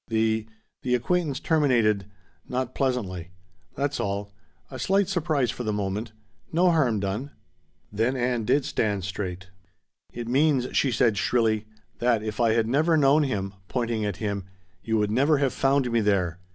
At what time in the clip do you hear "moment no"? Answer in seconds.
5.71-6.71